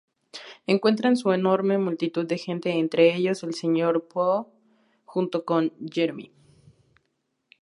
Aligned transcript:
Encuentran 0.65 1.13
una 1.25 1.35
enorme 1.35 1.77
multitud 1.77 2.25
de 2.25 2.39
gente 2.39 2.71
entre 2.71 3.13
ellos 3.13 3.43
el 3.43 3.53
Sr. 3.53 4.07
Poe 4.07 4.47
junto 5.05 5.45
con 5.45 5.73
Jerome. 5.93 6.31